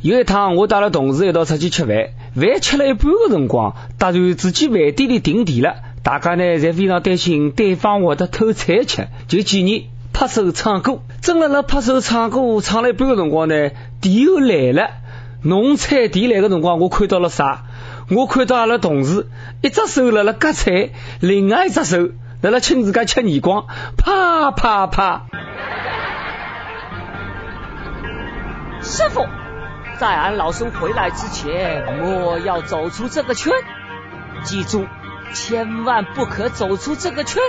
[0.00, 5.74] 有一趟，我带了同事一道出去吃饭，饭吃了一半的辰光，突然之间饭店里停电了，
[6.04, 11.00] 大家呢侪非常担心对方会得偷菜吃，就建议拍手唱歌。
[11.20, 14.90] 正辣辣拍手唱歌，唱了一半的辰光呢，电又来了。
[15.42, 17.64] 弄菜电来的辰光，我看到了啥？
[18.10, 19.26] 我看到阿拉同事
[19.62, 20.90] 一只手辣辣割菜，
[21.20, 22.10] 另外一只手
[22.40, 25.26] 辣辣亲自家吃耳光，啪啪啪。
[28.80, 29.26] 师傅。
[29.98, 33.52] 在俺老孙回来之前，莫要走出这个圈。
[34.44, 34.86] 记住，
[35.34, 37.42] 千万不可走出这个圈，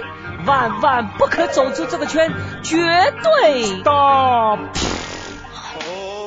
[0.48, 2.32] 万万不可走出这个圈，
[2.64, 3.84] 绝对。
[3.84, 4.58] 大！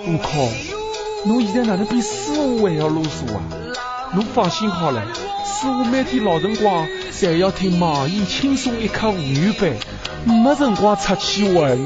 [0.04, 1.26] 我靠！
[1.26, 3.42] 侬现在哪能比师傅还要啰嗦啊？
[4.14, 5.02] 侬放心好了，
[5.44, 9.72] 师傅每天老辰光侪要听网易轻松一刻妇女版，
[10.24, 11.76] 没辰光出去玩。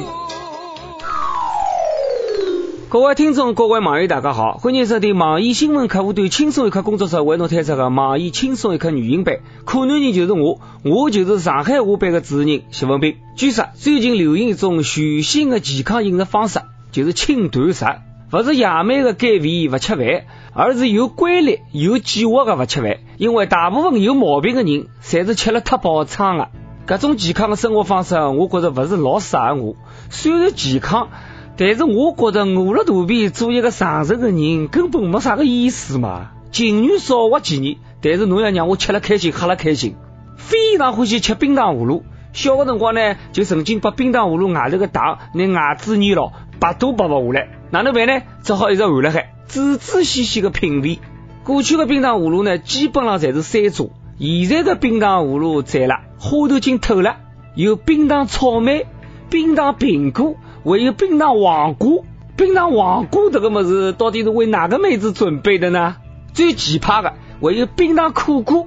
[2.96, 9.40] 各位听众，各位网友，大家好，欢迎收听网易新闻客户端轻松一刻工作室为侬推出的网易轻松一刻语音版。
[9.66, 13.18] 可能人就是我，我就是上海话版的主持人谢文斌。
[13.36, 17.84] 据说最近流行一种全新的健康饮食方式，就是轻断食，
[18.30, 23.00] 不是野蛮的减肥不吃饭，而是有规律、有计划的不吃饭。
[23.18, 26.48] 因为大部分有毛病的人，侪是吃了太饱撑的。
[26.86, 29.76] 各种健康的生活方式，我觉着不是老适合我。
[30.08, 31.10] 虽然健康。
[31.58, 36.32] 但是我觉得饿了肚皮做一个长寿的人根本没啥个意思嘛。
[36.52, 39.96] 情愿少活几年，但是侬要让我吃了开心，喝了开心。
[40.36, 47.48] 非常欢喜吃冰糖葫芦，小个辰光呢就曾经把冰糖葫芦外头个糖拿牙齿捏牢，拔都拔不下来。
[47.70, 48.22] 哪能办呢？
[48.42, 50.98] 只好一直含了海，仔仔细细的品味。
[51.42, 57.16] 过去的冰糖葫芦呢，基本上侪是山楂，现在的冰糖葫芦窄了，花头筋透了，
[57.54, 58.86] 有冰糖草莓、
[59.30, 60.36] 冰糖苹果。
[60.66, 62.02] 还有冰糖黄瓜，
[62.36, 65.94] 冰糖黄瓜这个么子到底是为哪个妹子准备的呢？
[66.34, 68.64] 最奇葩的还有冰糖苦瓜，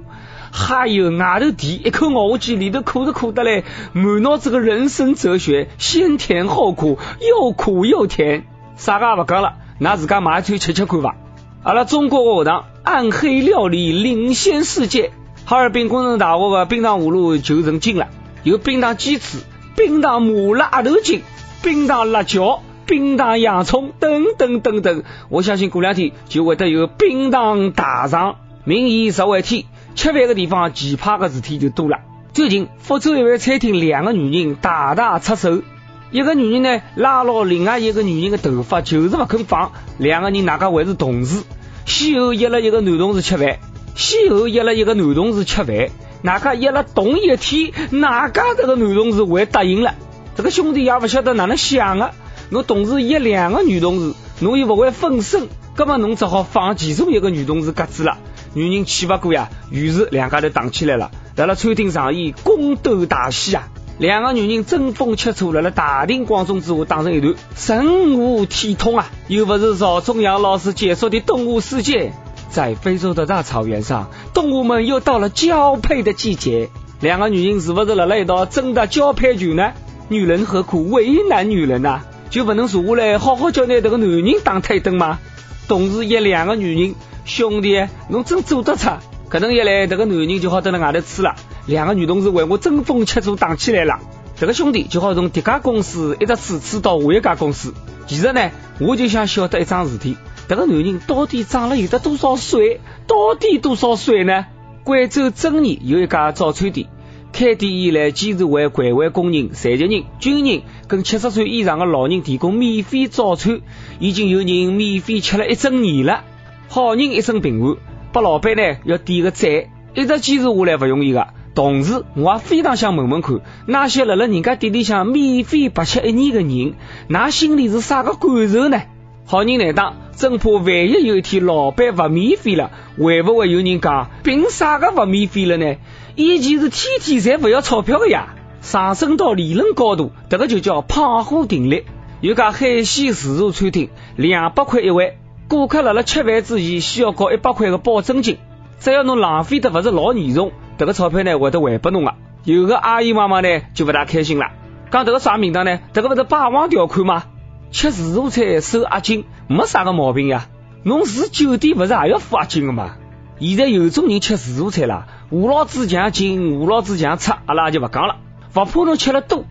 [0.50, 8.46] 还有外头甜，一口咬下去里头苦是苦的嘞，满脑子个人生哲学，先甜后苦，又苦又甜，
[8.76, 11.16] 啥个也不讲了，拿自家买一串吃吃看吧。
[11.62, 15.12] 阿拉中国的学堂暗黑料理领先世界，
[15.44, 18.08] 哈尔滨工程大学的冰糖葫芦就成精了，
[18.42, 19.36] 有冰糖鸡翅、
[19.76, 21.20] 冰糖麻辣鸭头筋。
[21.62, 28.36] 冰糖辣椒、冰糖洋葱等等等等，我相信过两天就会得有冰糖大肠。
[28.64, 31.98] 民以食为天，吃饭的地方奇葩的事体就多了。
[32.32, 35.62] 最近福州一位餐厅，两个女人大打出手，
[36.10, 39.72] 一个女人呢拉牢另外一个女人的头发，就是不肯放。
[39.98, 41.42] 两个人哪个还是同事？
[41.84, 43.58] 先后约了一个男同事吃饭，
[43.94, 45.76] 先后约了一个男同事吃饭，
[46.22, 49.94] 哪个约了同一天，哪个这个男同事还答应了？
[50.40, 52.14] 这个兄弟也不晓得哪能想的，
[52.48, 58.16] 侬同时约两个女同事，侬又不会分身，那么侬只好放其中一个女同事鸽子了。
[58.54, 63.68] 女人气不过呀，于是两家头打起来了，在了餐厅上演宫斗大戏啊！
[63.98, 69.10] 两个女人争风吃醋，在了大庭广众之下打成一团，神武体统啊！
[69.28, 72.14] 又不是赵忠阳老师解说的动物世界，
[72.48, 79.72] 在非洲的大草原上，动物们又到了交配的季节，两个女人是不是在了一道争夺交配权呢？
[80.10, 82.00] 女人何苦为难女人呐？
[82.30, 85.20] 就不能坐下来好好叫那这个男人打他一顿吗？
[85.68, 88.90] 同时一两个女人，兄弟，侬真做得出？
[89.28, 91.36] 可能一来，这个男人就好在那外头吃了。
[91.66, 94.00] 两个女同事为我争风吃醋打起来了，
[94.34, 97.72] 这个兄弟就好从这家公司一直吃吃到下一家公司。
[98.08, 98.50] 其实呢，
[98.80, 100.16] 我就想晓得一桩事体，
[100.48, 102.80] 这个男人到底长了有得多少岁？
[103.06, 104.46] 到底多少岁呢？
[104.82, 106.88] 贵州遵义有一家早餐店。
[107.32, 113.60] 开店以来，坚持为环卫工人、残疾人、军人跟七十岁以上的老人提供免费早餐，
[113.98, 116.24] 已经有人免费吃了一整年了。
[116.68, 117.76] 好人一生平安，
[118.12, 119.50] 把老板呢要点个赞，
[119.94, 121.28] 一直坚持下来不容易的。
[121.54, 126.74] 同时，我也非常想问问看，那些辣辣人家店里向免费白吃一年的人，
[127.08, 128.80] 那心里是啥个感受呢？
[129.26, 135.76] 好人难当，真怕万一有一天老板不免费了，会不会有人讲，凭啥个不免费了呢？
[136.16, 141.84] 以前是天天侪不要钞票的呀，上升到理论高度，这个就叫胖虎定律。
[142.20, 145.18] 有家海鲜自助餐厅，两百块一位，
[145.48, 148.38] 顾客辣辣吃饭之前需要交一百块的保证金，
[148.78, 152.16] 只要侬浪费的不是老严重，这个钞票呢会得还拨侬啊。
[152.44, 154.46] 有个阿姨妈妈呢就不大开心了，
[154.90, 155.78] 讲这个啥名堂呢？
[155.92, 157.24] 这个不是霸王条款吗？
[157.70, 160.48] 吃自助餐收押金没啥个毛病呀，
[160.82, 162.96] 侬住酒店不是也要付押金的吗？
[163.38, 168.16] 现在有种人吃自助餐啦，吴老子强进，吴老子强出，阿拉就勿讲了。
[168.52, 169.44] 不怕侬吃了多，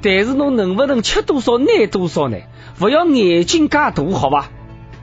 [0.00, 2.38] 但是侬能不能吃多少拿多少呢？
[2.78, 4.50] 不要眼睛介大，好吧？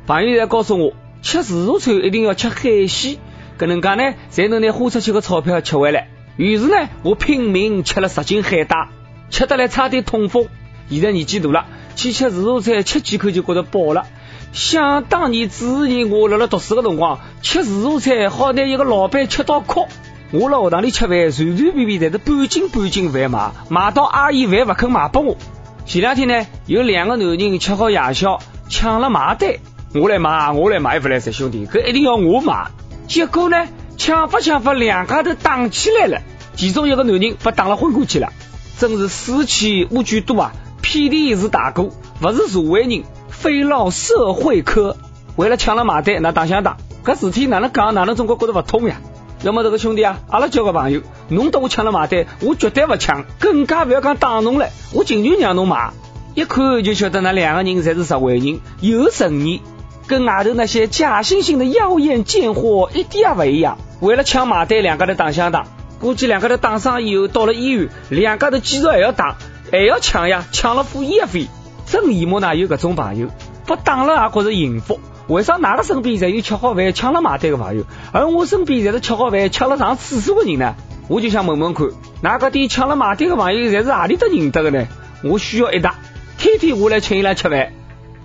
[0.08, 3.18] 朋友在告诉我，吃自助餐一定要吃海鲜，
[3.60, 6.08] 搿能介呢才能拿花出去的钞票吃回来。
[6.36, 8.90] 于是呢，我拼命吃了十斤海带，
[9.30, 10.48] 吃得来差点痛风。
[10.90, 11.66] 现在年纪大了，
[11.96, 14.08] 去吃自助餐吃几口就觉得饱了。
[14.52, 19.86] 想当年子年我辣辣读书的辰光，吃自助餐好拿一个老板吃到哭。
[20.36, 25.38] 我辣学堂里吃饭，随随便便侪是半斤半斤饭买，买到阿姨饭不肯买给我。
[25.86, 29.54] 前两天呢，有两个男人吃好夜宵，抢了买单，
[29.94, 32.70] 我来买，我来买，不来噻，兄弟，搿一定要我买。
[33.08, 36.22] 结果呢，抢法抢法，两家头打起来了，
[36.56, 38.34] 其中一个男人被打了昏过去了，
[38.80, 40.54] 真是死气无居多啊！
[40.82, 44.98] 遍地是大哥，不是社会人，非闹社会科。
[45.36, 49.00] 为了抢了买单，那打相打，搿事体哪能讲，哪能总归觉得不通呀？
[49.44, 55.92] 要么这个兄弟啊，阿拉交个朋友，侬等我抢了买单，我绝对不抢，更加不要讲打侬了，我情愿让侬买。
[56.34, 59.62] 一看就晓得那两个人才是实惠人，有诚意，
[60.08, 63.78] 跟外头那些假惺惺的妖艳贱货一点也不一样。
[64.00, 65.68] 为了抢买单，两家头打相打，
[66.00, 69.36] 估计两家头打伤以后，到了医院，两家头继续还要打，
[69.72, 71.48] 还要抢呀，抢了付医药费。
[71.86, 73.28] 真羡慕哪有这种朋友，
[73.66, 75.02] 不打了也觉着幸福。
[75.28, 80.76] 为啥哪个身边侪有吃好饭抢了买单的朋友，而我身边侪是吃好饭抢了上厕所的人呢？
[81.08, 81.88] 我就想问问看，
[82.22, 84.88] 哪个点抢了买单的朋友侪是哪里搭认得的呢？
[85.24, 85.96] 我需要一打，
[86.38, 87.72] 天天我来请伊拉吃饭，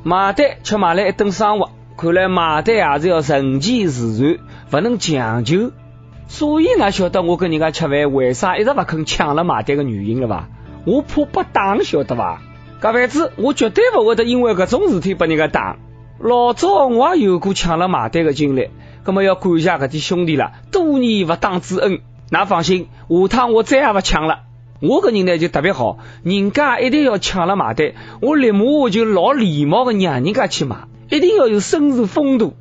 [0.03, 4.39] 买单吃买来一顿生活，看来买单还是要顺其自然，
[4.71, 5.71] 不能强求。
[6.27, 10.49] 所以哪晓得我跟人家吃饭为啥一直不肯抢了买单的原因了吧？
[10.85, 12.43] 我怕被打，晓得吧？
[12.81, 15.77] 搿辈子我绝对勿会得因为搿种事体把人家打。
[16.21, 18.71] 老早我也有过抢了买单的经历，
[19.07, 22.01] 那么要感谢搿点兄弟了，多年勿当之恩。
[22.31, 24.41] 那放心，下趟我再也不抢了。
[24.81, 32.55] 我搿人呢就特别好，人家一定要抢了买单，我立马就老礼貌的让人家去买，一定要有绅士风度。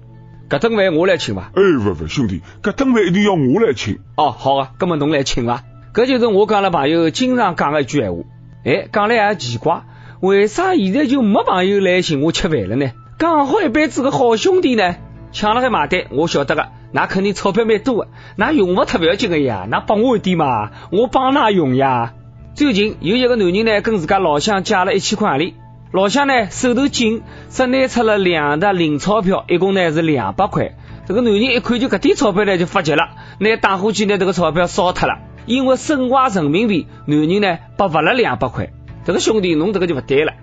[0.49, 1.51] 搿顿饭我来请伐。
[1.55, 3.97] 哎，勿勿，兄弟，搿顿饭一定要我来请。
[4.15, 5.63] 哦，好啊，葛么侬来请伐。
[5.93, 8.21] 搿就是我讲了朋友经常讲的一句闲话。
[8.63, 9.81] 哎，讲来也奇怪，
[10.19, 12.91] 为啥现在就没朋友来请我吃饭了呢？
[13.19, 14.95] 刚好一辈子个好兄弟呢，
[15.31, 22.13] 抢了个买单，我晓得个，那肯定钞票蛮多的，那用不特不要紧的呀，那帮我一点嘛，我帮哪用呀？
[22.53, 25.55] 最近有一个男人呢，跟自家老乡借了一千块钿，
[25.91, 30.75] 老乡呢手头紧，只拿出了两沓零钞票，一共呢是两百块。
[31.07, 33.09] 这个男人一看就搿点钞票呢就发急了，
[33.39, 35.17] 拿打火机拿这个钞票烧脱了，
[35.47, 38.69] 因为损坏人民币，男人呢被罚了两百块。
[39.05, 40.33] 这个兄弟，侬这个就不对了。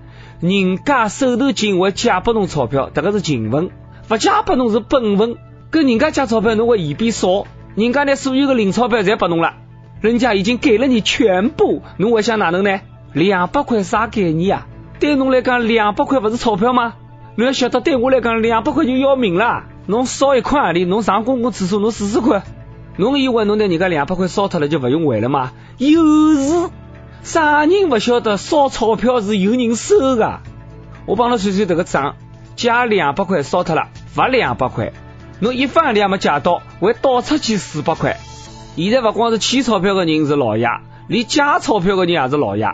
[0.44, 3.70] 人家手头紧会借拨侬钞票，这个是情分；
[4.08, 5.36] 不借拨侬是本分。
[5.70, 9.54] 跟人家借钞票侬会嫌比少，人家呢所有的零钞票侪拨侬了，
[10.02, 12.78] 人家已经给了你全部，侬会想哪能呢？
[13.14, 14.66] 两百块啥概念啊？
[15.00, 16.92] 对侬来讲，两百块不是钞票吗？
[17.36, 19.64] 侬要晓得，对我来讲，两百块就要命了。
[19.86, 22.42] 侬烧一块阿里，侬上公共厕所侬试试看。
[22.98, 25.52] 侬以为侬拿人家两百块烧脱了就不用还了吗？
[25.78, 26.68] 有事。
[27.24, 30.40] 啥人不晓得烧钞票是有人收的？
[31.06, 32.16] 我帮侬算算这个账，
[32.54, 34.92] 借两百块烧脱了，罚两百块。
[35.40, 38.18] 侬一分也没借到，还倒出去四百块。
[38.76, 40.68] 现在不光是欠钞票的人是老爷，
[41.08, 42.68] 连借钞票的人也是老爷。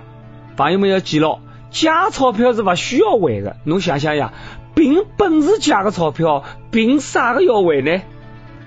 [0.56, 1.38] 朋友们要记牢，
[1.70, 3.56] 借钞票是不需要还的。
[3.62, 4.32] 侬想想呀，
[4.74, 6.42] 凭本事借个钞票，
[6.72, 8.02] 凭啥个要还呢？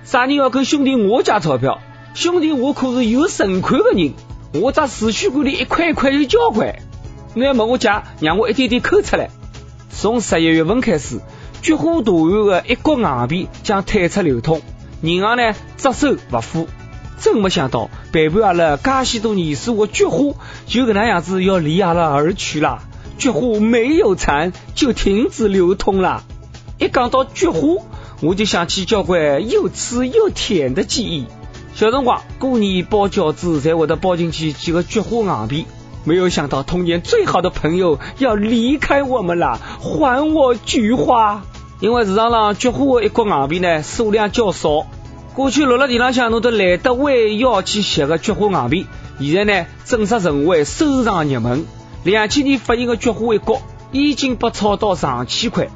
[0.05, 1.79] 啥人要跟兄弟我借钞票？
[2.13, 4.13] 兄弟我可是有存款的人。
[4.53, 6.75] 我在储蓄罐里一块一块有交关，
[7.33, 9.31] 你要问我借，让我一点点抠出来。
[9.89, 11.19] 从十一月份开始，
[11.63, 14.61] 菊花图案的一角硬币将退出流通，
[15.01, 16.67] 银行呢只收不付。
[17.19, 20.35] 真没想到，陪伴阿拉介许多年数的菊花，
[20.67, 22.83] 就搿能样子要离阿拉而去了。
[23.17, 26.23] 菊花没有残，就停止流通了。
[26.77, 27.81] 一讲到菊花，
[28.21, 31.25] 我就想起交关又吃又甜的记忆。
[31.75, 35.65] 小辰光过年包饺子，才会得包进去几个菊花硬币。
[36.03, 41.43] 没有想到童年最好的朋友要离开我们了，还我菊花！
[41.79, 44.85] 因为市场上菊花的一角硬币呢数量较少，
[45.33, 48.85] 过去落了地浪向侬都懒得弯腰去拾个菊花硬币，
[49.19, 51.65] 现在呢正式成为收藏热门。
[52.03, 53.61] 两千年发行的菊花一角
[53.91, 55.69] 已经被炒到上千块，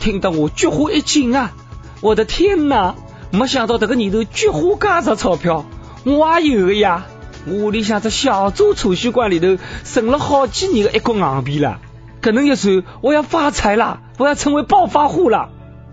[0.00, 1.52] 听得我菊花一惊啊！
[2.00, 2.94] 我的天哪！
[3.32, 5.64] 没想到这个年头菊花加值钞票，
[6.04, 7.06] 我也有的呀！
[7.46, 11.80] 我屋里向这小猪储蓄罐里头存了好几年的一角硬币了，
[12.20, 15.48] 可能一算我要发财了，我要成为暴发户了！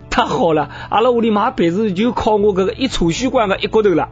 [0.09, 4.09] 太好了，阿拉屋里买别墅就靠我这个一储蓄罐的一角头了。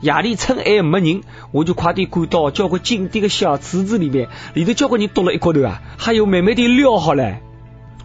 [0.00, 1.20] 夜里趁还没人，
[1.52, 7.42] 我就快点赶到交关经典的小池子里面，里头交关人躲了一角头啊，还有慢慢的撩好嘞。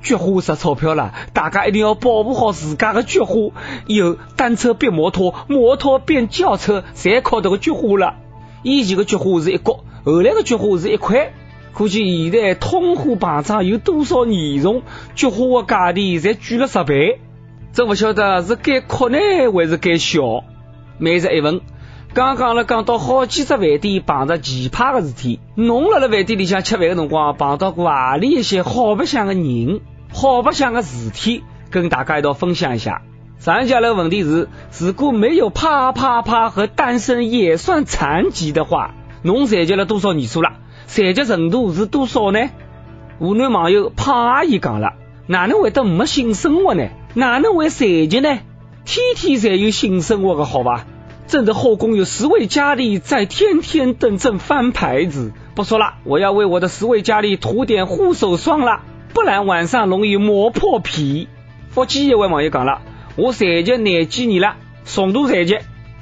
[0.02, 3.52] 菊花值钞票了，大家一定要保护好自家的菊花。
[3.88, 8.16] 以后单车变摩托，摩托变轿车，侪靠这个菊花了。
[8.64, 11.34] 以前的菊花是一角，后来的菊花是一块。
[11.72, 14.82] 可见现在通货膨胀有多少严重，
[15.16, 17.20] 菊花的价钿侪贵了十倍。
[17.72, 19.18] 真不晓得是该哭呢，
[19.54, 20.44] 还是该笑。
[20.98, 21.62] 每日一问，
[22.14, 25.40] 刚刚了讲到好几只饭店碰着奇葩的事体。
[25.56, 29.80] 侬辣辣饭店里向吃饭的辰光，碰到过何里一些好白相的人、
[30.12, 33.02] 好白相的事体，跟大家一道分享一下。
[33.40, 34.50] 上一家的问题是：
[34.80, 40.54] 如果没有啪啪啪和单身也算残疾的话，侬残疾了多少年数了？
[40.88, 42.50] 残疾程度是多少呢？
[43.20, 44.94] 湖南网友胖阿姨讲了：
[45.28, 46.90] 哪能会得没性生活呢？
[47.14, 48.40] 哪能会残疾呢？
[48.86, 50.86] 天天才有性生活的好吧？
[51.28, 55.32] 朕的后宫有十位佳丽在天天等朕翻牌子。
[55.54, 58.82] 不说了，我要为我的十位佳丽涂点护手霜了，
[59.14, 61.28] 不然晚上容易磨破皮。
[61.70, 62.82] 福建一位网友讲了：
[63.16, 65.58] 我残疾廿几年了，重度残疾，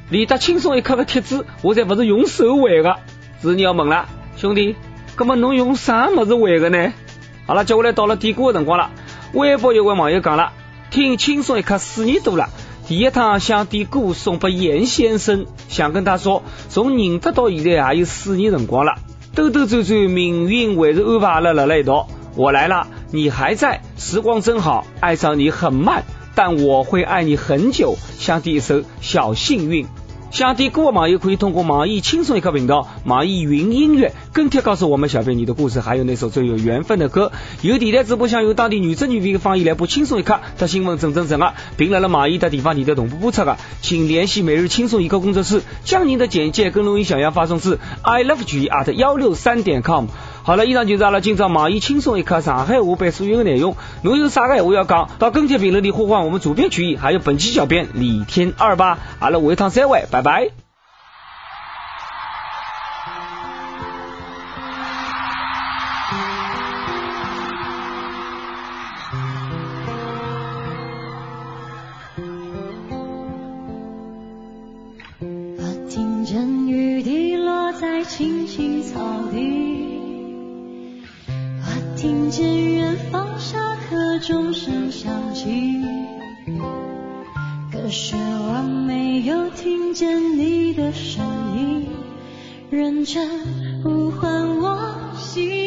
[0.10, 2.98] 连得轻松一刻的帖子，我才不是用手绘的。
[3.42, 4.08] 是你要问了。
[4.36, 4.76] 兄弟，
[5.18, 6.94] 那么侬用啥么子玩的呢？
[7.46, 8.92] 好了，接下来到了点歌的辰光了。
[9.34, 10.54] 微博有位网友讲了，
[10.92, 12.50] 听轻松一刻四年多了，
[12.88, 18.96] 第一趟想点歌送给严先生，想跟他说，从认得到现在也有四年辰光了，
[19.36, 22.08] 兜兜转转，命运还是安排了辣辣一道。
[22.36, 26.04] 我来了，你还在，时光真好，爱上你很慢，
[26.36, 27.96] 但我会爱你很久。
[28.20, 29.88] 想点一首小幸运。
[30.30, 37.32] 想听歌的网友可以通过网易轻松一刻频道、网易云音乐跟帖告诉我们小编你的故事，还有那首最有缘分的歌。
[37.62, 50.08] 有电台直播想用当地女真女兵的方言来播轻松一刻的新闻，正正正啊，并来了网易的地方你的同步播出的，请联系每日轻松一刻工作室，将您的简介跟录音小样发送至 i love 曲艺 at 幺六三点 com。
[50.48, 53.76] 好了，以上就是阿拉今朝网易轻松一刻上海话版所有的内容。
[54.02, 58.98] 侬有啥个话要讲，到跟帖评论里呼唤我们主编曲艺，还有本期小编李天二吧。
[59.20, 60.57] 阿拉下一趟再会，拜拜。
[82.08, 85.84] 听见远方下课钟声响起，
[87.70, 91.26] 可是我没有听见你的声
[91.58, 91.90] 音，
[92.70, 93.28] 认真
[93.84, 95.67] 呼唤我心。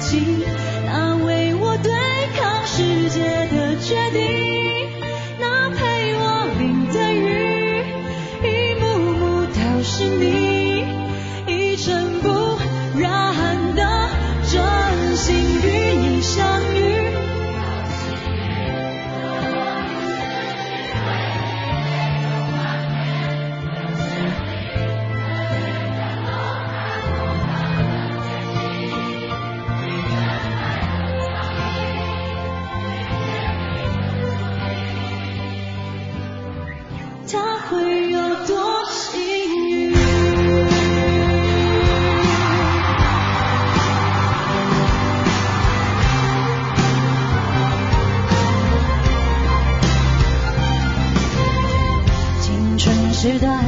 [0.00, 0.59] 情。
[53.30, 53.59] Should I?